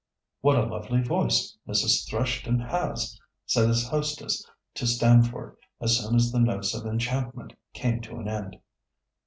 [0.39, 2.09] "What a lovely voice Mrs.
[2.09, 4.43] Thrushton has!" said his hostess
[4.73, 8.57] to Stamford, as soon as the notes of enchantment came to an end.